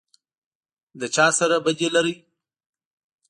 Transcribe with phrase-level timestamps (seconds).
[0.99, 2.15] _له چا سره بدي لری؟